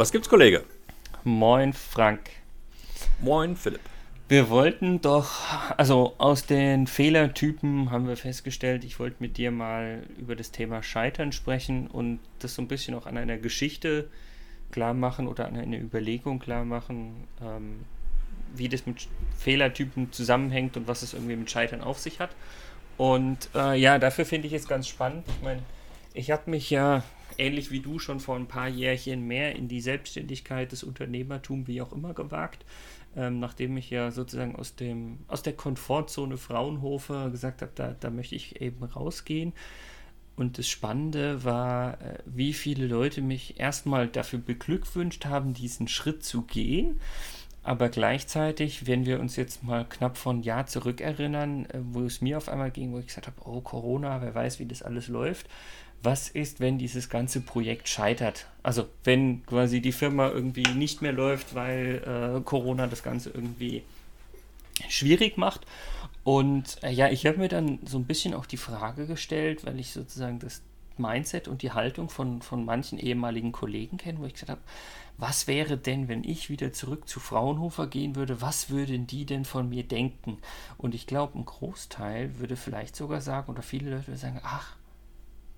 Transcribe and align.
Was 0.00 0.12
gibt's, 0.12 0.30
Kollege? 0.30 0.64
Moin, 1.24 1.74
Frank. 1.74 2.30
Moin, 3.20 3.54
Philipp. 3.54 3.82
Wir 4.28 4.48
wollten 4.48 5.02
doch, 5.02 5.30
also 5.76 6.14
aus 6.16 6.46
den 6.46 6.86
Fehlertypen 6.86 7.90
haben 7.90 8.08
wir 8.08 8.16
festgestellt, 8.16 8.82
ich 8.84 8.98
wollte 8.98 9.16
mit 9.18 9.36
dir 9.36 9.50
mal 9.50 10.04
über 10.18 10.36
das 10.36 10.52
Thema 10.52 10.82
Scheitern 10.82 11.32
sprechen 11.32 11.86
und 11.86 12.18
das 12.38 12.54
so 12.54 12.62
ein 12.62 12.66
bisschen 12.66 12.94
auch 12.94 13.04
an 13.04 13.18
einer 13.18 13.36
Geschichte 13.36 14.08
klar 14.72 14.94
machen 14.94 15.28
oder 15.28 15.46
an 15.46 15.58
einer 15.58 15.78
Überlegung 15.78 16.38
klar 16.38 16.64
machen, 16.64 17.28
ähm, 17.42 17.84
wie 18.54 18.70
das 18.70 18.86
mit 18.86 19.06
Fehlertypen 19.36 20.12
zusammenhängt 20.12 20.78
und 20.78 20.88
was 20.88 21.02
es 21.02 21.12
irgendwie 21.12 21.36
mit 21.36 21.50
Scheitern 21.50 21.82
auf 21.82 21.98
sich 21.98 22.20
hat. 22.20 22.30
Und 22.96 23.50
äh, 23.54 23.78
ja, 23.78 23.98
dafür 23.98 24.24
finde 24.24 24.46
ich 24.46 24.54
es 24.54 24.66
ganz 24.66 24.88
spannend. 24.88 25.26
Ich 25.28 25.42
meine, 25.42 25.60
ich 26.14 26.30
habe 26.30 26.50
mich 26.50 26.70
ja 26.70 27.02
ähnlich 27.38 27.70
wie 27.70 27.80
du 27.80 27.98
schon 27.98 28.20
vor 28.20 28.36
ein 28.36 28.48
paar 28.48 28.68
Jährchen 28.68 29.26
mehr 29.26 29.56
in 29.56 29.68
die 29.68 29.80
Selbstständigkeit, 29.80 30.72
das 30.72 30.82
Unternehmertum, 30.82 31.66
wie 31.66 31.80
auch 31.80 31.92
immer 31.92 32.14
gewagt. 32.14 32.64
Ähm, 33.16 33.40
nachdem 33.40 33.76
ich 33.76 33.90
ja 33.90 34.10
sozusagen 34.10 34.54
aus, 34.54 34.76
dem, 34.76 35.18
aus 35.26 35.42
der 35.42 35.54
Komfortzone 35.54 36.36
Fraunhofer 36.36 37.30
gesagt 37.30 37.62
habe, 37.62 37.72
da, 37.74 37.96
da 37.98 38.10
möchte 38.10 38.36
ich 38.36 38.60
eben 38.60 38.84
rausgehen. 38.84 39.52
Und 40.36 40.58
das 40.58 40.68
Spannende 40.68 41.44
war, 41.44 42.00
äh, 42.00 42.18
wie 42.24 42.52
viele 42.52 42.86
Leute 42.86 43.20
mich 43.20 43.58
erstmal 43.58 44.06
dafür 44.06 44.38
beglückwünscht 44.38 45.24
haben, 45.26 45.54
diesen 45.54 45.88
Schritt 45.88 46.24
zu 46.24 46.42
gehen. 46.42 47.00
Aber 47.62 47.88
gleichzeitig, 47.88 48.86
wenn 48.86 49.04
wir 49.04 49.20
uns 49.20 49.36
jetzt 49.36 49.62
mal 49.62 49.84
knapp 49.86 50.16
von 50.16 50.42
Jahr 50.42 50.66
zurückerinnern, 50.66 51.66
äh, 51.66 51.80
wo 51.82 52.02
es 52.02 52.20
mir 52.20 52.36
auf 52.36 52.48
einmal 52.48 52.70
ging, 52.70 52.92
wo 52.92 52.98
ich 52.98 53.08
gesagt 53.08 53.26
habe, 53.26 53.36
oh 53.44 53.60
Corona, 53.60 54.22
wer 54.22 54.34
weiß, 54.34 54.60
wie 54.60 54.66
das 54.66 54.82
alles 54.82 55.08
läuft, 55.08 55.48
was 56.02 56.28
ist, 56.28 56.60
wenn 56.60 56.78
dieses 56.78 57.08
ganze 57.08 57.40
Projekt 57.40 57.88
scheitert? 57.88 58.46
Also 58.62 58.88
wenn 59.04 59.44
quasi 59.46 59.80
die 59.80 59.92
Firma 59.92 60.28
irgendwie 60.28 60.62
nicht 60.74 61.02
mehr 61.02 61.12
läuft, 61.12 61.54
weil 61.54 62.38
äh, 62.38 62.40
Corona 62.42 62.86
das 62.86 63.02
Ganze 63.02 63.30
irgendwie 63.30 63.82
schwierig 64.88 65.36
macht. 65.36 65.66
Und 66.24 66.82
äh, 66.82 66.90
ja, 66.90 67.08
ich 67.08 67.26
habe 67.26 67.38
mir 67.38 67.48
dann 67.48 67.78
so 67.84 67.98
ein 67.98 68.04
bisschen 68.04 68.34
auch 68.34 68.46
die 68.46 68.56
Frage 68.56 69.06
gestellt, 69.06 69.64
weil 69.64 69.78
ich 69.78 69.92
sozusagen 69.92 70.38
das 70.38 70.62
Mindset 70.96 71.48
und 71.48 71.62
die 71.62 71.72
Haltung 71.72 72.10
von, 72.10 72.42
von 72.42 72.64
manchen 72.64 72.98
ehemaligen 72.98 73.52
Kollegen 73.52 73.96
kenne, 73.96 74.18
wo 74.18 74.26
ich 74.26 74.34
gesagt 74.34 74.50
habe, 74.50 74.60
was 75.16 75.46
wäre 75.46 75.76
denn, 75.76 76.08
wenn 76.08 76.24
ich 76.24 76.48
wieder 76.48 76.72
zurück 76.72 77.08
zu 77.08 77.20
Fraunhofer 77.20 77.86
gehen 77.86 78.16
würde, 78.16 78.40
was 78.40 78.70
würden 78.70 79.06
die 79.06 79.26
denn 79.26 79.44
von 79.44 79.68
mir 79.68 79.82
denken? 79.82 80.38
Und 80.78 80.94
ich 80.94 81.06
glaube, 81.06 81.38
ein 81.38 81.44
Großteil 81.44 82.38
würde 82.38 82.56
vielleicht 82.56 82.96
sogar 82.96 83.20
sagen, 83.20 83.50
oder 83.50 83.62
viele 83.62 83.90
Leute 83.90 84.08
würden 84.08 84.18
sagen, 84.18 84.40
ach, 84.42 84.76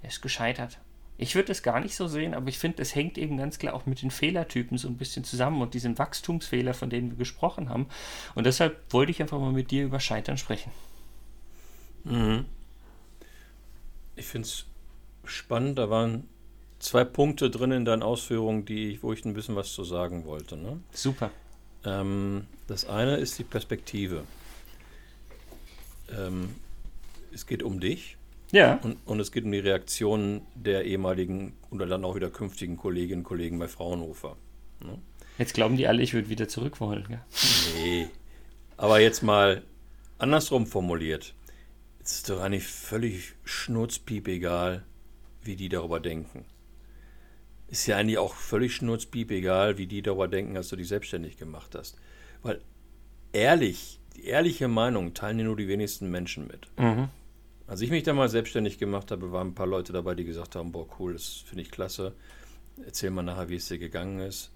er 0.03 0.09
ist 0.09 0.21
gescheitert. 0.21 0.79
Ich 1.19 1.35
würde 1.35 1.53
es 1.53 1.63
gar 1.63 1.79
nicht 1.81 1.95
so 1.95 2.09
sehen, 2.09 2.35
aber 2.35 2.49
ich 2.49 2.59
finde, 2.59 2.83
es 2.83 2.95
hängt 2.95 3.17
eben 3.17 3.37
ganz 3.37 3.59
klar 3.59 3.75
auch 3.75 3.87
mit 3.87 4.03
den 4.03 4.11
Fehlertypen 4.11 4.77
so 4.79 4.89
ein 4.89 4.97
bisschen 4.97 5.25
zusammen 5.25 5.63
und 5.63 5.75
diesen 5.75 5.99
Wachstumsfehler, 5.99 6.75
von 6.75 6.91
denen 6.91 7.11
wir 7.11 7.19
gesprochen 7.19 7.69
haben. 7.69 7.87
Und 8.35 8.45
deshalb 8.45 8.93
wollte 8.93 9.13
ich 9.13 9.23
einfach 9.23 9.39
mal 9.39 9.53
mit 9.53 9.71
dir 9.71 9.85
über 9.85 10.01
Scheitern 10.01 10.37
sprechen. 10.37 10.73
Mhm. 12.05 12.47
Ich 14.17 14.27
finde 14.27 14.49
es 14.49 14.65
spannend, 15.25 15.79
da 15.79 15.91
waren 15.91 16.29
zwei 16.81 17.05
Punkte 17.05 17.51
drin 17.51 17.71
in 17.71 17.85
deinen 17.85 18.03
Ausführungen, 18.03 18.65
die, 18.65 19.01
wo 19.03 19.13
ich 19.13 19.25
ein 19.25 19.35
bisschen 19.35 19.55
was 19.55 19.73
zu 19.73 19.85
sagen 19.85 20.25
wollte. 20.25 20.57
Ne? 20.57 20.81
Super. 20.93 21.31
Ähm, 21.85 22.47
das 22.67 22.85
eine 22.85 23.17
ist 23.17 23.39
die 23.39 23.45
Perspektive. 23.45 24.25
Ähm, 26.11 26.57
es 27.33 27.47
geht 27.47 27.63
um 27.63 27.79
dich 27.79 28.17
ja. 28.53 28.77
Und, 28.83 28.99
und, 29.07 29.21
es 29.21 29.33
geht 29.33 29.45
um 29.45 29.53
die 29.53 29.59
Reaktionen 29.59 30.43
der 30.55 30.85
ehemaligen 30.85 31.55
oder 31.71 31.87
dann 31.87 32.05
auch 32.05 32.15
wieder 32.15 32.31
künftigen 32.31 32.77
Kolleginnen 32.77 33.21
und 33.21 33.25
Kollegen 33.25 33.59
bei 33.59 33.69
Fraunhofer. 33.69 34.37
Ne? 34.85 34.99
Jetzt 35.39 35.55
glauben 35.55 35.77
die 35.77 35.89
alle, 35.89 36.03
ich 36.03 36.15
würde 36.15 36.29
wieder 36.29 36.49
zurück 36.49 36.81
wollen. 36.81 37.05
Gell? 37.09 37.21
Nee. 37.75 38.09
Aber 38.77 39.01
jetzt 39.01 39.23
mal 39.23 39.63
andersrum 40.19 40.67
formuliert. 40.67 41.35
Es 42.03 42.13
ist 42.13 42.31
doch 42.31 42.41
eigentlich 42.41 42.67
völlig 42.67 43.35
schnurzpiep 43.45 44.29
egal, 44.29 44.85
wie 45.43 45.57
die 45.57 45.69
darüber 45.69 46.01
denken. 46.01 46.45
Ist 47.69 47.87
ja 47.87 47.97
eigentlich 47.97 48.19
auch 48.19 48.35
völlig 48.35 48.75
schnurzpiep 48.75 49.31
egal, 49.31 49.79
wie 49.79 49.87
die 49.87 50.03
darüber 50.03 50.29
denken, 50.29 50.57
als 50.57 50.69
du 50.69 50.77
dich 50.77 50.89
selbstständig 50.89 51.39
gemacht 51.39 51.75
hast. 51.75 51.97
Weil 52.43 52.61
ehrlich, 53.33 54.01
die 54.15 54.27
ehrliche 54.27 54.69
Meinung 54.69 55.15
teilen 55.15 55.39
dir 55.39 55.45
nur 55.45 55.57
die 55.57 55.69
wenigsten 55.69 56.11
Menschen 56.11 56.47
mit. 56.47 56.69
Mhm. 56.79 57.09
Als 57.67 57.81
ich 57.81 57.91
mich 57.91 58.03
da 58.03 58.13
mal 58.13 58.29
selbstständig 58.29 58.79
gemacht 58.79 59.11
habe, 59.11 59.33
waren 59.33 59.49
ein 59.49 59.55
paar 59.55 59.67
Leute 59.67 59.93
dabei, 59.93 60.15
die 60.15 60.25
gesagt 60.25 60.57
haben, 60.57 60.73
boah, 60.73 60.87
cool, 60.99 61.13
das 61.13 61.45
finde 61.47 61.63
ich 61.63 61.71
klasse. 61.71 62.15
Erzähl 62.85 63.11
mal 63.11 63.23
nachher, 63.23 63.49
wie 63.49 63.57
es 63.57 63.69
dir 63.69 63.79
gegangen 63.79 64.21
ist. 64.21 64.51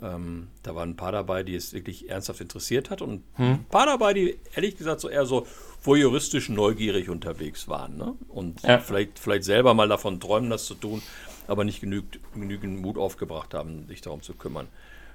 Ähm, 0.00 0.48
da 0.62 0.74
waren 0.74 0.90
ein 0.90 0.96
paar 0.96 1.12
dabei, 1.12 1.42
die 1.42 1.54
es 1.54 1.72
wirklich 1.72 2.08
ernsthaft 2.08 2.40
interessiert 2.40 2.90
hat 2.90 3.02
und 3.02 3.22
hm. 3.34 3.46
ein 3.46 3.64
paar 3.64 3.86
dabei, 3.86 4.14
die 4.14 4.38
ehrlich 4.54 4.76
gesagt 4.76 5.00
so 5.00 5.08
eher 5.08 5.26
so 5.26 5.46
voyeuristisch 5.82 6.48
neugierig 6.48 7.08
unterwegs 7.08 7.68
waren. 7.68 7.96
Ne? 7.96 8.14
Und 8.28 8.62
ja. 8.62 8.78
vielleicht, 8.78 9.18
vielleicht 9.18 9.44
selber 9.44 9.74
mal 9.74 9.88
davon 9.88 10.18
träumen, 10.18 10.50
das 10.50 10.64
zu 10.64 10.74
tun, 10.74 11.02
aber 11.46 11.64
nicht 11.64 11.80
genügend, 11.80 12.20
genügend 12.34 12.80
Mut 12.80 12.96
aufgebracht 12.96 13.54
haben, 13.54 13.86
sich 13.88 14.00
darum 14.00 14.22
zu 14.22 14.34
kümmern. 14.34 14.68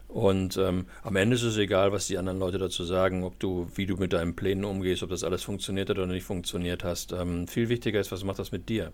Und 0.08 0.56
ähm, 0.58 0.86
am 1.04 1.16
Ende 1.18 1.36
ist 1.36 1.44
es 1.44 1.58
egal, 1.58 1.92
was 1.92 2.08
die 2.08 2.18
anderen 2.18 2.40
Leute 2.40 2.58
dazu 2.58 2.84
sagen, 2.86 3.24
ob 3.24 3.40
du, 3.40 3.70
wie 3.76 3.86
du 3.86 3.98
mit 3.98 4.14
deinen 4.14 4.36
Plänen 4.36 4.64
umgehst, 4.64 5.04
ob 5.04 5.10
das 5.10 5.24
alles 5.24 5.44
funktioniert 5.44 5.90
hat 5.90 5.98
oder 5.98 6.08
nicht 6.08 6.24
funktioniert 6.24 6.84
hast. 6.84 7.12
Ähm, 7.12 7.48
viel 7.48 7.68
wichtiger 7.68 8.00
ist, 8.00 8.12
was 8.12 8.24
macht 8.24 8.40
das 8.40 8.52
mit 8.52 8.70
dir? 8.70 8.94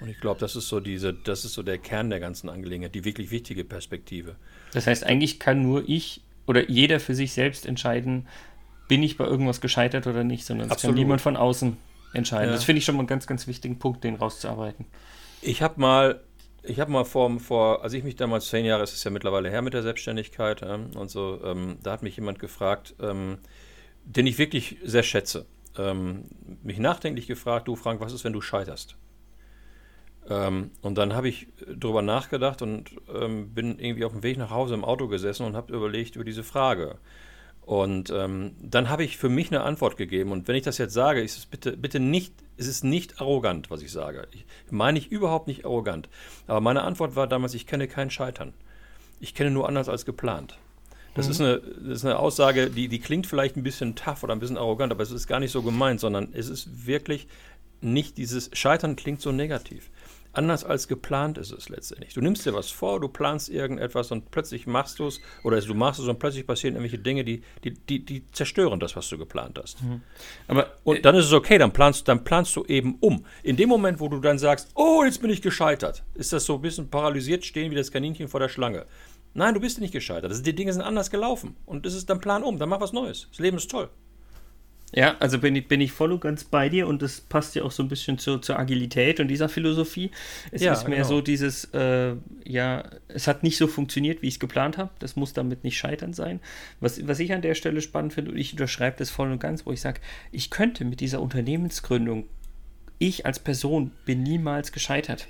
Und 0.00 0.08
ich 0.08 0.20
glaube, 0.20 0.40
das 0.40 0.56
ist 0.56 0.68
so 0.68 0.80
diese, 0.80 1.12
das 1.12 1.44
ist 1.44 1.54
so 1.54 1.62
der 1.62 1.78
Kern 1.78 2.10
der 2.10 2.20
ganzen 2.20 2.48
Angelegenheit, 2.48 2.94
die 2.94 3.04
wirklich 3.04 3.30
wichtige 3.30 3.64
Perspektive. 3.64 4.36
Das 4.72 4.86
heißt, 4.86 5.04
eigentlich 5.04 5.40
kann 5.40 5.62
nur 5.62 5.86
ich 5.88 6.22
oder 6.46 6.70
jeder 6.70 7.00
für 7.00 7.14
sich 7.14 7.32
selbst 7.32 7.66
entscheiden, 7.66 8.26
bin 8.88 9.02
ich 9.02 9.16
bei 9.16 9.24
irgendwas 9.24 9.60
gescheitert 9.60 10.06
oder 10.06 10.24
nicht, 10.24 10.44
sondern 10.44 10.70
es 10.70 10.80
kann 10.80 10.94
niemand 10.94 11.20
von 11.20 11.36
außen 11.36 11.76
entscheiden. 12.12 12.48
Ja. 12.48 12.54
Das 12.54 12.64
finde 12.64 12.78
ich 12.78 12.84
schon 12.84 12.96
mal 12.96 13.00
einen 13.00 13.08
ganz, 13.08 13.26
ganz 13.26 13.46
wichtigen 13.46 13.78
Punkt, 13.78 14.04
den 14.04 14.14
rauszuarbeiten. 14.14 14.86
Ich 15.42 15.62
habe 15.62 15.80
mal 15.80 16.20
ich 16.62 16.80
habe 16.80 16.90
mal 16.90 17.04
vor, 17.04 17.38
vor, 17.40 17.82
als 17.82 17.92
ich 17.92 18.04
mich 18.04 18.16
damals 18.16 18.48
zehn 18.48 18.64
Jahre, 18.64 18.82
es 18.82 18.92
ist 18.92 19.04
ja 19.04 19.10
mittlerweile 19.10 19.50
her 19.50 19.62
mit 19.62 19.74
der 19.74 19.82
Selbstständigkeit 19.82 20.62
äh, 20.62 20.78
und 20.96 21.10
so, 21.10 21.40
ähm, 21.44 21.78
da 21.82 21.92
hat 21.92 22.02
mich 22.02 22.16
jemand 22.16 22.38
gefragt, 22.38 22.94
ähm, 23.00 23.38
den 24.04 24.26
ich 24.26 24.38
wirklich 24.38 24.78
sehr 24.84 25.02
schätze, 25.02 25.46
ähm, 25.78 26.24
mich 26.62 26.78
nachdenklich 26.78 27.26
gefragt, 27.26 27.68
du 27.68 27.76
Frank, 27.76 28.00
was 28.00 28.12
ist, 28.12 28.24
wenn 28.24 28.32
du 28.32 28.40
scheiterst? 28.40 28.96
Ähm, 30.28 30.70
und 30.82 30.96
dann 30.98 31.14
habe 31.14 31.28
ich 31.28 31.48
darüber 31.66 32.02
nachgedacht 32.02 32.62
und 32.62 32.90
ähm, 33.14 33.54
bin 33.54 33.78
irgendwie 33.78 34.04
auf 34.04 34.12
dem 34.12 34.22
Weg 34.22 34.36
nach 34.36 34.50
Hause 34.50 34.74
im 34.74 34.84
Auto 34.84 35.08
gesessen 35.08 35.46
und 35.46 35.56
habe 35.56 35.74
überlegt 35.74 36.16
über 36.16 36.24
diese 36.24 36.44
Frage. 36.44 36.98
Und 37.70 38.10
ähm, 38.10 38.56
dann 38.60 38.88
habe 38.88 39.04
ich 39.04 39.16
für 39.16 39.28
mich 39.28 39.52
eine 39.52 39.62
Antwort 39.62 39.96
gegeben. 39.96 40.32
Und 40.32 40.48
wenn 40.48 40.56
ich 40.56 40.64
das 40.64 40.78
jetzt 40.78 40.92
sage, 40.92 41.22
ist 41.22 41.38
es 41.38 41.46
bitte, 41.46 41.76
bitte 41.76 42.00
nicht, 42.00 42.34
ist 42.56 42.66
es 42.66 42.82
nicht 42.82 43.20
arrogant, 43.20 43.70
was 43.70 43.80
ich 43.80 43.92
sage. 43.92 44.26
Ich 44.32 44.44
meine 44.72 44.98
ich 44.98 45.12
überhaupt 45.12 45.46
nicht 45.46 45.64
arrogant. 45.64 46.08
Aber 46.48 46.60
meine 46.60 46.82
Antwort 46.82 47.14
war 47.14 47.28
damals, 47.28 47.54
ich 47.54 47.68
kenne 47.68 47.86
kein 47.86 48.10
Scheitern. 48.10 48.54
Ich 49.20 49.36
kenne 49.36 49.52
nur 49.52 49.68
anders 49.68 49.88
als 49.88 50.04
geplant. 50.04 50.58
Das, 51.14 51.26
mhm. 51.26 51.30
ist, 51.30 51.40
eine, 51.40 51.58
das 51.58 51.98
ist 51.98 52.04
eine 52.04 52.18
Aussage, 52.18 52.70
die, 52.70 52.88
die 52.88 52.98
klingt 52.98 53.28
vielleicht 53.28 53.56
ein 53.56 53.62
bisschen 53.62 53.94
tough 53.94 54.24
oder 54.24 54.34
ein 54.34 54.40
bisschen 54.40 54.58
arrogant, 54.58 54.90
aber 54.90 55.04
es 55.04 55.12
ist 55.12 55.28
gar 55.28 55.38
nicht 55.38 55.52
so 55.52 55.62
gemeint, 55.62 56.00
sondern 56.00 56.30
es 56.32 56.48
ist 56.48 56.88
wirklich 56.88 57.28
nicht 57.80 58.18
dieses 58.18 58.50
Scheitern 58.52 58.96
klingt 58.96 59.20
so 59.20 59.30
negativ. 59.30 59.90
Anders 60.32 60.64
als 60.64 60.86
geplant 60.86 61.38
ist 61.38 61.50
es 61.50 61.68
letztendlich. 61.68 62.14
Du 62.14 62.20
nimmst 62.20 62.46
dir 62.46 62.54
was 62.54 62.70
vor, 62.70 63.00
du 63.00 63.08
planst 63.08 63.48
irgendetwas 63.48 64.12
und 64.12 64.30
plötzlich 64.30 64.66
machst 64.66 65.00
du 65.00 65.08
es, 65.08 65.20
oder 65.42 65.60
du 65.60 65.74
machst 65.74 65.98
es 65.98 66.06
und 66.06 66.20
plötzlich 66.20 66.46
passieren 66.46 66.76
irgendwelche 66.76 67.02
Dinge, 67.02 67.24
die, 67.24 67.42
die, 67.64 67.72
die, 67.74 68.04
die 68.04 68.30
zerstören 68.30 68.78
das, 68.78 68.94
was 68.94 69.08
du 69.08 69.18
geplant 69.18 69.58
hast. 69.60 69.82
Mhm. 69.82 70.02
Aber, 70.46 70.74
und 70.84 70.98
äh, 70.98 71.00
dann 71.00 71.16
ist 71.16 71.26
es 71.26 71.32
okay, 71.32 71.58
dann 71.58 71.72
planst, 71.72 72.06
dann 72.06 72.22
planst 72.22 72.54
du 72.54 72.64
eben 72.66 72.96
um. 73.00 73.24
In 73.42 73.56
dem 73.56 73.68
Moment, 73.68 73.98
wo 73.98 74.08
du 74.08 74.20
dann 74.20 74.38
sagst, 74.38 74.68
oh, 74.74 75.02
jetzt 75.04 75.20
bin 75.20 75.30
ich 75.30 75.42
gescheitert, 75.42 76.04
ist 76.14 76.32
das 76.32 76.44
so 76.44 76.54
ein 76.54 76.62
bisschen 76.62 76.88
paralysiert 76.90 77.44
stehen 77.44 77.72
wie 77.72 77.76
das 77.76 77.90
Kaninchen 77.90 78.28
vor 78.28 78.38
der 78.38 78.48
Schlange. 78.48 78.86
Nein, 79.34 79.54
du 79.54 79.60
bist 79.60 79.80
nicht 79.80 79.92
gescheitert. 79.92 80.30
Das, 80.30 80.42
die 80.42 80.54
Dinge 80.54 80.72
sind 80.72 80.82
anders 80.82 81.10
gelaufen. 81.10 81.56
Und 81.66 81.86
das 81.86 81.94
ist 81.94 82.08
dann 82.10 82.20
Plan 82.20 82.42
um, 82.42 82.58
dann 82.58 82.68
mach 82.68 82.80
was 82.80 82.92
Neues. 82.92 83.28
Das 83.30 83.38
Leben 83.38 83.56
ist 83.56 83.70
toll. 83.70 83.88
Ja, 84.92 85.16
also 85.20 85.38
bin 85.38 85.54
ich, 85.54 85.68
bin 85.68 85.80
ich 85.80 85.92
voll 85.92 86.12
und 86.12 86.20
ganz 86.20 86.44
bei 86.44 86.68
dir 86.68 86.88
und 86.88 87.00
das 87.00 87.20
passt 87.20 87.54
ja 87.54 87.62
auch 87.62 87.70
so 87.70 87.82
ein 87.82 87.88
bisschen 87.88 88.18
zur, 88.18 88.42
zur 88.42 88.58
Agilität 88.58 89.20
und 89.20 89.28
dieser 89.28 89.48
Philosophie. 89.48 90.10
Es 90.50 90.62
ja, 90.62 90.72
ist 90.72 90.88
mehr 90.88 90.98
genau. 90.98 91.08
so 91.08 91.20
dieses, 91.20 91.66
äh, 91.72 92.14
ja, 92.44 92.84
es 93.08 93.28
hat 93.28 93.42
nicht 93.42 93.56
so 93.56 93.68
funktioniert, 93.68 94.22
wie 94.22 94.28
ich 94.28 94.34
es 94.34 94.40
geplant 94.40 94.78
habe. 94.78 94.90
Das 94.98 95.14
muss 95.14 95.32
damit 95.32 95.62
nicht 95.62 95.78
scheitern 95.78 96.12
sein. 96.12 96.40
Was, 96.80 97.06
was 97.06 97.20
ich 97.20 97.32
an 97.32 97.42
der 97.42 97.54
Stelle 97.54 97.80
spannend 97.82 98.14
finde, 98.14 98.32
und 98.32 98.38
ich 98.38 98.52
unterschreibe 98.52 98.96
das 98.98 99.10
voll 99.10 99.30
und 99.30 99.38
ganz, 99.38 99.64
wo 99.64 99.72
ich 99.72 99.80
sage, 99.80 100.00
ich 100.32 100.50
könnte 100.50 100.84
mit 100.84 101.00
dieser 101.00 101.22
Unternehmensgründung, 101.22 102.24
ich 102.98 103.26
als 103.26 103.38
Person 103.38 103.92
bin 104.04 104.22
niemals 104.22 104.72
gescheitert. 104.72 105.28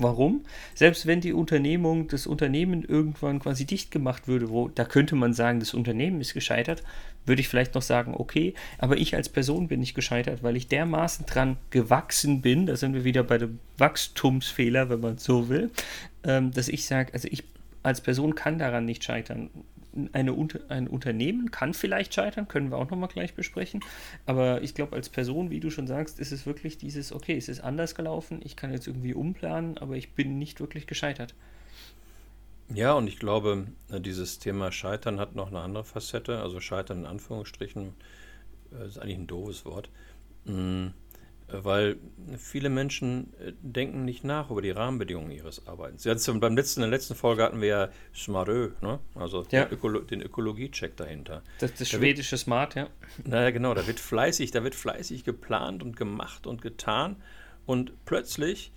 Warum? 0.00 0.44
Selbst 0.74 1.06
wenn 1.06 1.20
die 1.20 1.32
Unternehmung, 1.32 2.06
das 2.06 2.28
Unternehmen 2.28 2.84
irgendwann 2.84 3.40
quasi 3.40 3.64
dicht 3.64 3.90
gemacht 3.90 4.28
würde, 4.28 4.48
wo 4.48 4.68
da 4.68 4.84
könnte 4.84 5.16
man 5.16 5.32
sagen, 5.32 5.58
das 5.58 5.74
Unternehmen 5.74 6.20
ist 6.20 6.34
gescheitert, 6.34 6.84
würde 7.26 7.40
ich 7.40 7.48
vielleicht 7.48 7.74
noch 7.74 7.82
sagen, 7.82 8.14
okay, 8.16 8.54
aber 8.78 8.96
ich 8.96 9.16
als 9.16 9.28
Person 9.28 9.66
bin 9.66 9.80
nicht 9.80 9.94
gescheitert, 9.94 10.44
weil 10.44 10.56
ich 10.56 10.68
dermaßen 10.68 11.26
dran 11.26 11.56
gewachsen 11.70 12.42
bin, 12.42 12.66
da 12.66 12.76
sind 12.76 12.94
wir 12.94 13.04
wieder 13.04 13.24
bei 13.24 13.38
dem 13.38 13.58
Wachstumsfehler, 13.76 14.88
wenn 14.88 15.00
man 15.00 15.18
so 15.18 15.48
will, 15.48 15.70
ähm, 16.22 16.52
dass 16.52 16.68
ich 16.68 16.86
sage, 16.86 17.12
also 17.12 17.26
ich 17.28 17.42
als 17.82 18.00
Person 18.00 18.36
kann 18.36 18.58
daran 18.58 18.84
nicht 18.84 19.02
scheitern. 19.02 19.50
Eine, 20.12 20.36
ein 20.68 20.88
Unternehmen 20.88 21.50
kann 21.50 21.74
vielleicht 21.74 22.14
scheitern, 22.14 22.48
können 22.48 22.70
wir 22.70 22.78
auch 22.78 22.90
nochmal 22.90 23.08
gleich 23.08 23.34
besprechen. 23.34 23.80
Aber 24.26 24.62
ich 24.62 24.74
glaube, 24.74 24.94
als 24.94 25.08
Person, 25.08 25.50
wie 25.50 25.60
du 25.60 25.70
schon 25.70 25.86
sagst, 25.86 26.18
ist 26.20 26.32
es 26.32 26.46
wirklich 26.46 26.78
dieses, 26.78 27.12
okay, 27.12 27.36
es 27.36 27.48
ist 27.48 27.60
anders 27.60 27.94
gelaufen, 27.94 28.40
ich 28.44 28.56
kann 28.56 28.72
jetzt 28.72 28.86
irgendwie 28.86 29.14
umplanen, 29.14 29.78
aber 29.78 29.96
ich 29.96 30.12
bin 30.12 30.38
nicht 30.38 30.60
wirklich 30.60 30.86
gescheitert. 30.86 31.34
Ja, 32.72 32.92
und 32.92 33.06
ich 33.06 33.18
glaube, 33.18 33.66
dieses 33.88 34.38
Thema 34.38 34.72
Scheitern 34.72 35.18
hat 35.18 35.34
noch 35.34 35.48
eine 35.48 35.60
andere 35.60 35.84
Facette. 35.84 36.40
Also 36.40 36.60
Scheitern 36.60 37.00
in 37.00 37.06
Anführungsstrichen 37.06 37.94
äh, 38.72 38.86
ist 38.86 38.98
eigentlich 38.98 39.18
ein 39.18 39.26
doofes 39.26 39.64
Wort. 39.64 39.88
Mhm 40.44 40.92
weil 41.50 41.96
viele 42.36 42.68
Menschen 42.68 43.32
äh, 43.40 43.52
denken 43.62 44.04
nicht 44.04 44.22
nach 44.24 44.50
über 44.50 44.62
die 44.62 44.70
Rahmenbedingungen 44.70 45.30
ihres 45.30 45.66
Arbeitens. 45.66 46.04
Beim 46.40 46.56
letzten, 46.56 46.82
in 46.82 46.90
der 46.90 46.98
letzten 46.98 47.14
Folge 47.14 47.42
hatten 47.42 47.60
wir 47.60 47.68
ja 47.68 47.88
Smarö, 48.14 48.70
ne? 48.82 48.98
also 49.14 49.46
ja. 49.50 49.64
den, 49.64 49.72
Ökolo 49.72 50.00
den 50.00 50.20
Ökologiecheck 50.20 50.96
dahinter. 50.96 51.42
Das, 51.58 51.72
das 51.74 51.90
da 51.90 51.98
schwedische 51.98 52.32
wird, 52.32 52.40
Smart, 52.40 52.74
ja. 52.74 52.88
Naja, 53.24 53.50
genau, 53.50 53.74
da 53.74 53.86
wird 53.86 54.00
fleißig, 54.00 54.50
da 54.50 54.62
wird 54.62 54.74
fleißig 54.74 55.24
geplant 55.24 55.82
und 55.82 55.96
gemacht 55.96 56.46
und 56.46 56.60
getan 56.60 57.16
und 57.64 57.92
plötzlich 58.04 58.72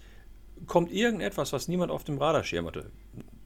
kommt 0.68 0.91
irgendetwas, 0.91 1.53
was 1.53 1.68
niemand 1.68 1.91
auf 1.91 2.03
dem 2.03 2.18
Radarschirm 2.18 2.68
hatte. 2.68 2.91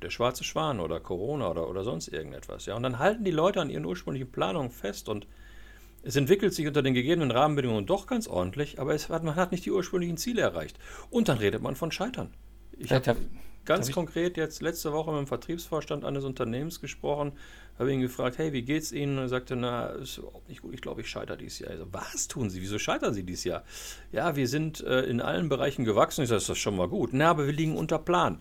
Der 0.02 0.10
schwarze 0.10 0.44
Schwan 0.44 0.80
oder 0.80 1.00
Corona 1.00 1.50
oder, 1.50 1.70
oder 1.70 1.84
sonst 1.84 2.10
irgendetwas. 2.10 2.66
Ja? 2.66 2.76
Und 2.76 2.84
dann 2.84 3.00
halten 3.00 3.24
die 3.24 3.32
Leute 3.32 3.62
an 3.62 3.70
ihren 3.70 3.86
ursprünglichen 3.86 4.32
Planungen 4.32 4.70
fest 4.70 5.10
und 5.10 5.28
es 6.06 6.16
entwickelt 6.16 6.54
sich 6.54 6.68
unter 6.68 6.84
den 6.84 6.94
gegebenen 6.94 7.32
Rahmenbedingungen 7.32 7.88
doch 7.88 8.06
ganz 8.06 8.28
ordentlich, 8.28 8.80
aber 8.80 8.94
es 8.94 9.10
hat, 9.10 9.24
man 9.24 9.36
hat 9.36 9.52
nicht 9.52 9.66
die 9.66 9.72
ursprünglichen 9.72 10.18
Ziele 10.18 10.42
erreicht. 10.42 10.78
Und 11.10 11.28
dann 11.28 11.40
redet 11.40 11.62
man 11.64 11.76
von 11.76 11.92
Scheitern. 11.92 12.32
Ich 12.78 12.92
habe 12.92 13.16
ganz 13.66 13.92
konkret 13.92 14.38
jetzt 14.38 14.62
letzte 14.62 14.94
Woche 14.94 15.12
mit 15.12 15.22
dem 15.22 15.28
Vertriebsvorstand 15.28 16.06
eines 16.06 16.24
Unternehmens 16.24 16.80
gesprochen, 16.80 17.32
habe 17.80 17.92
ihn 17.92 18.02
gefragt, 18.02 18.38
hey, 18.38 18.54
wie 18.54 18.62
geht's 18.62 18.92
Ihnen? 18.92 19.18
Und 19.18 19.24
er 19.24 19.30
sagte, 19.30 19.56
na, 19.56 19.88
ist 19.88 20.20
überhaupt 20.20 20.48
nicht 20.48 20.62
gut, 20.62 20.76
ich 20.76 20.82
glaube, 20.82 21.02
ich 21.02 21.10
scheitere 21.10 21.38
dieses 21.38 21.60
Jahr. 21.60 21.72
Also, 21.72 21.88
was 21.92 22.28
tun 22.28 22.52
Sie? 22.52 22.62
Wieso 22.62 22.78
scheitern 22.78 23.16
Sie 23.16 23.24
dieses 23.24 23.44
Jahr? 23.44 23.64
Ja, 24.12 24.36
wir 24.36 24.48
sind 24.48 24.82
äh, 24.82 25.02
in 25.02 25.22
allen 25.22 25.50
Bereichen 25.50 25.86
gewachsen. 25.86 26.22
Ich 26.22 26.30
sage, 26.30 26.40
das 26.40 26.50
ist 26.50 26.60
schon 26.60 26.76
mal 26.76 26.88
gut. 26.88 27.10
Na, 27.14 27.32
aber 27.32 27.48
wir 27.48 27.54
liegen 27.54 27.76
unter 27.76 27.98
Plan. 27.98 28.40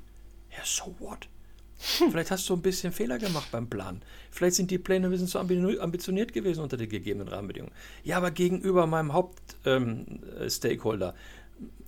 Ja, 0.51 0.63
so 0.65 0.95
what? 0.99 1.29
Vielleicht 1.77 2.31
hast 2.31 2.49
du 2.49 2.55
ein 2.55 2.63
bisschen 2.63 2.93
Fehler 2.93 3.19
gemacht 3.19 3.49
beim 3.51 3.69
Plan. 3.69 4.01
Vielleicht 4.31 4.57
sind 4.57 4.71
die 4.71 4.79
Pläne 4.79 5.09
ein 5.09 5.11
bisschen 5.11 5.27
zu 5.27 5.39
ambitioniert 5.39 6.33
gewesen 6.33 6.63
unter 6.63 6.77
den 6.77 6.89
gegebenen 6.89 7.29
Rahmenbedingungen. 7.29 7.75
Ja, 8.03 8.17
aber 8.17 8.31
gegenüber 8.31 8.87
meinem 8.87 9.13
Hauptstakeholder 9.13 11.09
ähm, 11.11 11.15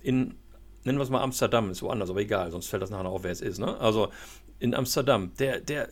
in, 0.01 0.35
nennen 0.83 0.97
wir 0.97 1.03
es 1.03 1.09
mal 1.09 1.21
Amsterdam, 1.21 1.69
ist 1.71 1.81
woanders, 1.81 2.09
aber 2.09 2.21
egal, 2.21 2.51
sonst 2.51 2.67
fällt 2.67 2.83
das 2.83 2.89
nachher 2.89 3.07
auf, 3.07 3.23
wer 3.23 3.31
es 3.31 3.41
ist. 3.41 3.59
Ne? 3.59 3.77
Also 3.79 4.09
in 4.59 4.73
Amsterdam, 4.73 5.31
der, 5.39 5.59
der, 5.59 5.89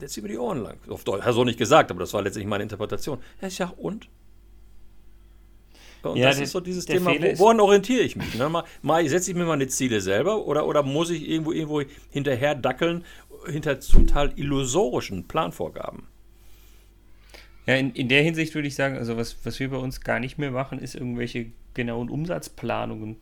der 0.00 0.08
zieht 0.08 0.22
mir 0.22 0.30
die 0.30 0.38
Ohren 0.38 0.62
lang. 0.62 0.78
Auf 0.88 1.04
Deutsch, 1.04 1.24
hat 1.24 1.34
so 1.34 1.44
nicht 1.44 1.58
gesagt, 1.58 1.90
aber 1.90 2.00
das 2.00 2.12
war 2.12 2.22
letztlich 2.22 2.46
meine 2.46 2.62
Interpretation. 2.62 3.18
Ja, 3.40 3.48
ich 3.48 3.56
sag, 3.56 3.72
und? 3.78 4.08
Und 6.10 6.18
ja, 6.18 6.26
das 6.26 6.36
der, 6.36 6.44
ist 6.44 6.52
so 6.52 6.60
dieses 6.60 6.86
Thema, 6.86 7.12
wo, 7.12 7.38
woran 7.38 7.60
orientiere 7.60 8.02
ich 8.02 8.16
mich? 8.16 8.34
Ne? 8.34 8.48
Mal, 8.48 8.64
mal 8.82 9.06
setze 9.08 9.30
ich 9.30 9.36
mir 9.36 9.44
meine 9.44 9.66
Ziele 9.68 10.00
selber 10.00 10.46
oder, 10.46 10.66
oder 10.66 10.82
muss 10.82 11.10
ich 11.10 11.28
irgendwo, 11.28 11.52
irgendwo 11.52 11.82
hinterher 12.10 12.54
dackeln, 12.54 13.04
hinter 13.46 13.80
zum 13.80 14.06
Teil 14.06 14.32
illusorischen 14.36 15.28
Planvorgaben? 15.28 16.06
Ja, 17.66 17.74
in, 17.74 17.92
in 17.92 18.08
der 18.08 18.22
Hinsicht 18.22 18.54
würde 18.54 18.68
ich 18.68 18.74
sagen, 18.74 18.96
also 18.96 19.16
was, 19.16 19.44
was 19.44 19.58
wir 19.58 19.70
bei 19.70 19.76
uns 19.76 20.00
gar 20.00 20.20
nicht 20.20 20.38
mehr 20.38 20.52
machen, 20.52 20.78
ist 20.78 20.94
irgendwelche 20.94 21.46
genauen 21.74 22.08
Umsatzplanungen. 22.08 23.16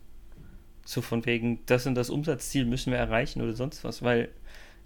So 0.85 1.01
von 1.01 1.25
wegen, 1.25 1.61
das 1.65 1.87
und 1.87 1.95
das 1.95 2.11
Umsatzziel 2.11 2.67
müssen 2.67 2.91
wir 2.93 2.99
erreichen 2.99 3.41
oder 3.41 3.55
sonst 3.55 3.85
was, 3.85 4.03
weil 4.03 4.29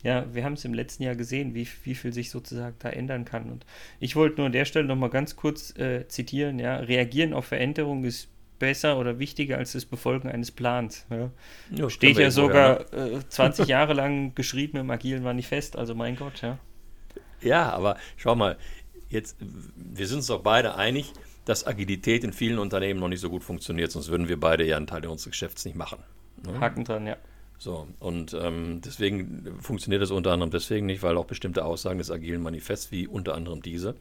ja, 0.03 0.27
wir 0.33 0.45
haben 0.45 0.53
es 0.53 0.65
im 0.65 0.75
letzten 0.75 1.03
Jahr 1.03 1.17
gesehen, 1.17 1.55
wie, 1.55 1.67
wie 1.85 1.95
viel 1.95 2.12
sich 2.12 2.31
sozusagen 2.31 2.77
da 2.79 2.91
ändern 2.91 3.25
kann. 3.25 3.50
Und 3.50 3.67
ich 3.99 4.15
wollte 4.15 4.37
nur 4.37 4.47
an 4.47 4.53
der 4.53 4.65
Stelle 4.65 4.87
nochmal 4.87 5.11
ganz 5.11 5.35
kurz 5.37 5.77
äh, 5.77 6.06
zitieren, 6.09 6.59
ja, 6.59 6.77
reagieren 6.77 7.33
auf 7.33 7.47
Veränderungen 7.47 8.05
ist 8.05 8.29
besser 8.59 8.99
oder 8.99 9.19
wichtiger 9.19 9.59
als 9.59 9.73
das 9.73 9.85
Befolgen 9.85 10.29
eines 10.29 10.50
Plans. 10.50 11.06
Ja. 11.11 11.31
Jo, 11.71 11.89
Steht 11.89 12.19
ja 12.19 12.31
sogar 12.31 12.87
ja. 12.93 13.06
Äh, 13.19 13.21
20 13.29 13.69
Jahre 13.69 13.95
lang 13.95 14.35
geschrieben 14.35 14.79
im 14.79 14.91
agilen 14.91 15.23
Manifest, 15.23 15.77
also 15.77 15.95
mein 15.95 16.17
Gott, 16.17 16.43
ja. 16.43 16.59
Ja, 17.41 17.71
aber 17.71 17.97
schau 18.17 18.35
mal, 18.35 18.56
jetzt, 19.09 19.37
wir 19.41 20.06
sind 20.06 20.19
uns 20.19 20.27
doch 20.27 20.43
beide 20.43 20.75
einig, 20.75 21.12
dass 21.45 21.67
Agilität 21.67 22.25
in 22.25 22.33
vielen 22.33 22.59
Unternehmen 22.59 23.00
noch 23.00 23.09
nicht 23.09 23.21
so 23.21 23.31
gut 23.31 23.45
funktioniert, 23.45 23.91
sonst 23.91 24.09
würden 24.09 24.29
wir 24.29 24.39
beide 24.39 24.65
ja 24.65 24.77
einen 24.77 24.87
Teil 24.87 25.06
unseres 25.06 25.33
Geschäfts 25.33 25.65
nicht 25.65 25.77
machen. 25.77 26.00
Ne? 26.45 26.61
Haken 26.61 26.85
dran, 26.85 27.06
ja. 27.06 27.17
So, 27.59 27.89
und 27.99 28.35
ähm, 28.41 28.81
deswegen 28.85 29.59
funktioniert 29.61 30.01
das 30.01 30.13
unter 30.13 30.31
anderem 30.31 30.51
deswegen 30.51 30.87
nicht, 30.87 31.03
weil 31.03 31.17
auch 31.17 31.25
bestimmte 31.25 31.65
Aussagen 31.65 31.99
des 31.99 32.11
agilen 32.11 32.41
Manifests, 32.41 32.93
wie 32.93 33.09
unter 33.09 33.35
anderem 33.35 33.63
diese, 33.63 33.97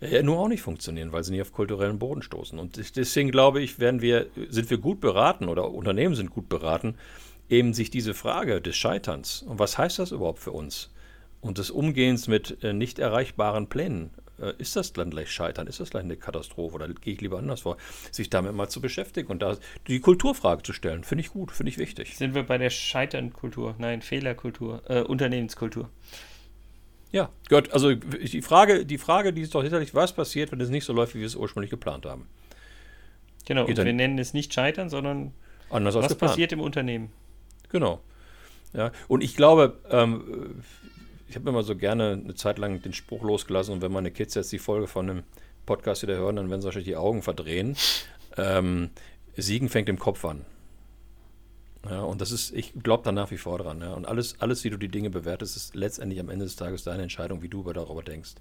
äh, 0.00 0.22
nur 0.22 0.38
auch 0.38 0.48
nicht 0.48 0.62
funktionieren, 0.62 1.12
weil 1.12 1.22
sie 1.22 1.32
nicht 1.32 1.42
auf 1.42 1.52
kulturellen 1.52 1.98
Boden 1.98 2.22
stoßen. 2.22 2.58
Und 2.58 2.96
deswegen 2.96 3.30
glaube 3.30 3.60
ich, 3.60 3.78
werden 3.78 4.00
wir, 4.00 4.28
sind 4.48 4.70
wir 4.70 4.78
gut 4.78 5.00
beraten 5.00 5.48
oder 5.48 5.70
Unternehmen 5.70 6.14
sind 6.14 6.30
gut 6.30 6.48
beraten, 6.48 6.94
eben 7.50 7.74
sich 7.74 7.90
diese 7.90 8.14
Frage 8.14 8.62
des 8.62 8.76
Scheiterns 8.76 9.42
und 9.42 9.58
was 9.58 9.76
heißt 9.76 9.98
das 9.98 10.12
überhaupt 10.12 10.38
für 10.38 10.52
uns 10.52 10.90
und 11.40 11.58
des 11.58 11.70
Umgehens 11.70 12.28
mit 12.28 12.62
äh, 12.62 12.72
nicht 12.72 12.98
erreichbaren 12.98 13.66
Plänen 13.66 14.10
ist 14.58 14.76
das 14.76 14.92
dann 14.92 15.10
gleich 15.10 15.30
Scheitern, 15.30 15.66
ist 15.66 15.80
das 15.80 15.90
gleich 15.90 16.04
eine 16.04 16.16
Katastrophe 16.16 16.74
oder 16.74 16.88
gehe 16.88 17.14
ich 17.14 17.20
lieber 17.20 17.38
anders 17.38 17.62
vor, 17.62 17.76
sich 18.10 18.30
damit 18.30 18.54
mal 18.54 18.68
zu 18.68 18.80
beschäftigen 18.80 19.28
und 19.28 19.42
da 19.42 19.56
die 19.86 20.00
Kulturfrage 20.00 20.62
zu 20.62 20.72
stellen, 20.72 21.04
finde 21.04 21.24
ich 21.24 21.30
gut, 21.30 21.52
finde 21.52 21.70
ich 21.70 21.78
wichtig. 21.78 22.16
Sind 22.16 22.34
wir 22.34 22.42
bei 22.42 22.58
der 22.58 22.70
Scheiternkultur, 22.70 23.74
nein, 23.78 24.02
Fehlerkultur, 24.02 24.82
äh, 24.88 25.02
Unternehmenskultur. 25.02 25.88
Ja, 27.12 27.30
Gott, 27.48 27.72
also 27.72 27.94
die 27.94 28.42
Frage, 28.42 28.86
die 28.86 28.98
Frage, 28.98 29.32
die 29.32 29.42
ist 29.42 29.54
doch 29.54 29.62
sicherlich, 29.62 29.94
was 29.94 30.12
passiert, 30.12 30.52
wenn 30.52 30.60
es 30.60 30.68
nicht 30.68 30.84
so 30.84 30.92
läuft, 30.92 31.14
wie 31.14 31.20
wir 31.20 31.26
es 31.26 31.34
ursprünglich 31.34 31.70
geplant 31.70 32.06
haben. 32.06 32.28
Genau, 33.46 33.64
und 33.64 33.76
wir 33.76 33.92
nennen 33.92 34.18
es 34.18 34.32
nicht 34.32 34.54
Scheitern, 34.54 34.88
sondern 34.88 35.32
Anders 35.70 35.94
was 35.94 36.14
passiert 36.14 36.52
im 36.52 36.60
Unternehmen. 36.60 37.10
Genau. 37.68 38.00
Ja, 38.72 38.92
und 39.08 39.24
ich 39.24 39.34
glaube, 39.34 39.78
ähm, 39.90 40.62
ich 41.30 41.36
habe 41.36 41.48
immer 41.48 41.62
so 41.62 41.76
gerne 41.76 42.20
eine 42.24 42.34
Zeit 42.34 42.58
lang 42.58 42.82
den 42.82 42.92
Spruch 42.92 43.22
losgelassen 43.22 43.74
und 43.74 43.82
wenn 43.82 43.92
meine 43.92 44.10
Kids 44.10 44.34
jetzt 44.34 44.50
die 44.50 44.58
Folge 44.58 44.88
von 44.88 45.08
einem 45.08 45.22
Podcast 45.64 46.02
wieder 46.02 46.16
hören, 46.16 46.34
dann 46.34 46.50
werden 46.50 46.60
sie 46.60 46.64
wahrscheinlich 46.64 46.88
die 46.88 46.96
Augen 46.96 47.22
verdrehen. 47.22 47.76
Ähm, 48.36 48.90
Siegen 49.36 49.68
fängt 49.68 49.88
im 49.88 49.98
Kopf 49.98 50.24
an. 50.24 50.44
Ja, 51.88 52.02
und 52.02 52.20
das 52.20 52.32
ist, 52.32 52.52
ich 52.52 52.74
glaube 52.82 53.04
da 53.04 53.12
nach 53.12 53.30
wie 53.30 53.36
vor 53.38 53.58
dran. 53.58 53.80
Ja. 53.80 53.92
Und 53.92 54.06
alles, 54.06 54.40
alles, 54.40 54.64
wie 54.64 54.70
du 54.70 54.76
die 54.76 54.88
Dinge 54.88 55.08
bewertest, 55.08 55.56
ist 55.56 55.76
letztendlich 55.76 56.18
am 56.18 56.30
Ende 56.30 56.46
des 56.46 56.56
Tages 56.56 56.82
deine 56.82 57.04
Entscheidung, 57.04 57.42
wie 57.42 57.48
du 57.48 57.62
darüber 57.72 58.02
denkst. 58.02 58.34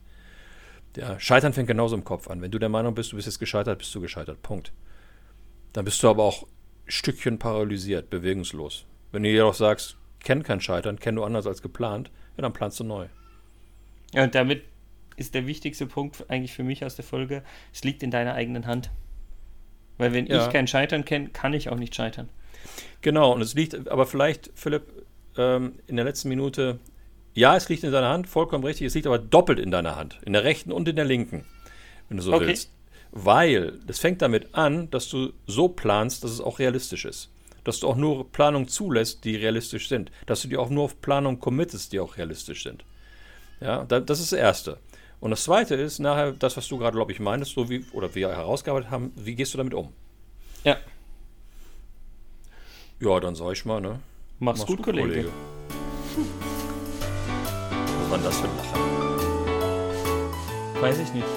Ja, 0.97 1.19
Scheitern 1.19 1.53
fängt 1.53 1.67
genauso 1.67 1.95
im 1.95 2.03
Kopf 2.03 2.27
an. 2.27 2.41
Wenn 2.41 2.49
du 2.49 2.57
der 2.57 2.69
Meinung 2.69 2.95
bist, 2.95 3.11
du 3.11 3.17
bist 3.17 3.27
jetzt 3.27 3.39
gescheitert, 3.39 3.77
bist 3.77 3.93
du 3.93 4.01
gescheitert. 4.01 4.41
Punkt. 4.41 4.73
Dann 5.73 5.85
bist 5.85 6.01
du 6.01 6.09
aber 6.09 6.23
auch 6.23 6.47
Stückchen 6.87 7.37
paralysiert, 7.37 8.09
bewegungslos. 8.09 8.85
Wenn 9.11 9.21
du 9.21 9.29
jedoch 9.29 9.53
sagst, 9.53 9.98
kenn 10.23 10.43
kein 10.43 10.61
Scheitern, 10.61 10.99
kenn 10.99 11.15
du 11.15 11.23
anders 11.23 11.47
als 11.47 11.61
geplant, 11.61 12.11
ja, 12.37 12.41
dann 12.41 12.53
planst 12.53 12.79
du 12.79 12.83
neu. 12.83 13.07
Ja, 14.13 14.23
und 14.23 14.35
damit 14.35 14.63
ist 15.17 15.35
der 15.35 15.47
wichtigste 15.47 15.85
Punkt 15.85 16.29
eigentlich 16.29 16.53
für 16.53 16.63
mich 16.63 16.85
aus 16.85 16.95
der 16.95 17.05
Folge, 17.05 17.43
es 17.73 17.83
liegt 17.83 18.03
in 18.03 18.11
deiner 18.11 18.33
eigenen 18.33 18.65
Hand. 18.65 18.89
Weil 19.97 20.13
wenn 20.13 20.27
ja. 20.27 20.45
ich 20.45 20.51
kein 20.51 20.67
Scheitern 20.67 21.03
kenne, 21.03 21.29
kann 21.29 21.53
ich 21.53 21.69
auch 21.69 21.75
nicht 21.75 21.93
scheitern. 21.93 22.29
Genau, 23.01 23.33
und 23.33 23.41
es 23.41 23.53
liegt, 23.53 23.89
aber 23.89 24.05
vielleicht, 24.05 24.49
Philipp, 24.55 25.05
ähm, 25.37 25.73
in 25.87 25.97
der 25.97 26.05
letzten 26.05 26.29
Minute, 26.29 26.79
ja, 27.33 27.55
es 27.55 27.69
liegt 27.69 27.83
in 27.83 27.91
deiner 27.91 28.09
Hand, 28.09 28.27
vollkommen 28.27 28.63
richtig, 28.63 28.87
es 28.87 28.95
liegt 28.95 29.07
aber 29.07 29.19
doppelt 29.19 29.59
in 29.59 29.71
deiner 29.71 29.95
Hand, 29.95 30.19
in 30.25 30.33
der 30.33 30.43
rechten 30.43 30.71
und 30.71 30.87
in 30.87 30.95
der 30.95 31.05
linken, 31.05 31.45
wenn 32.07 32.17
du 32.17 32.23
so 32.23 32.33
okay. 32.33 32.47
willst. 32.47 32.71
Weil 33.11 33.79
es 33.87 33.99
fängt 33.99 34.21
damit 34.21 34.53
an, 34.53 34.89
dass 34.91 35.09
du 35.09 35.33
so 35.47 35.67
planst, 35.67 36.23
dass 36.23 36.31
es 36.31 36.41
auch 36.41 36.59
realistisch 36.59 37.05
ist 37.05 37.29
dass 37.69 37.79
du 37.79 37.87
auch 37.87 37.95
nur 37.95 38.29
Planungen 38.31 38.67
zulässt, 38.67 39.23
die 39.23 39.35
realistisch 39.35 39.89
sind. 39.89 40.11
Dass 40.25 40.41
du 40.41 40.47
dir 40.47 40.59
auch 40.59 40.69
nur 40.69 40.85
auf 40.85 40.99
Planungen 41.01 41.39
committest, 41.39 41.93
die 41.93 41.99
auch 41.99 42.17
realistisch 42.17 42.63
sind. 42.63 42.83
Ja, 43.61 43.85
das 43.85 44.19
ist 44.19 44.31
das 44.31 44.39
Erste. 44.39 44.79
Und 45.19 45.31
das 45.31 45.43
Zweite 45.43 45.75
ist 45.75 45.99
nachher 45.99 46.31
das, 46.31 46.57
was 46.57 46.67
du 46.67 46.77
gerade, 46.77 46.95
glaube 46.95 47.11
ich, 47.11 47.19
meinst, 47.19 47.51
so 47.51 47.69
wie, 47.69 47.85
oder 47.91 48.15
wir 48.15 48.29
herausgearbeitet 48.29 48.89
haben, 48.89 49.11
wie 49.15 49.35
gehst 49.35 49.53
du 49.53 49.57
damit 49.57 49.73
um? 49.73 49.93
Ja. 50.63 50.77
Ja, 52.99 53.19
dann 53.19 53.35
sag 53.35 53.51
ich 53.51 53.65
mal, 53.65 53.79
ne? 53.81 53.99
Mach's, 54.39 54.59
Mach's 54.59 54.67
gut, 54.67 54.77
gut, 54.77 54.85
Kollege. 54.85 55.09
Kollege. 55.09 55.29
Was 57.99 58.09
war 58.09 58.17
denn 58.17 58.25
das 58.25 58.39
für 58.39 58.47
ein 58.47 58.57
Lachen? 58.57 58.79
Weiß 60.81 60.97
ich 60.99 61.13
nicht. 61.13 61.27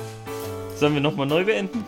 Sollen 0.77 0.95
wir 0.95 1.01
nochmal 1.03 1.27
neu 1.27 1.45
beenden? 1.45 1.85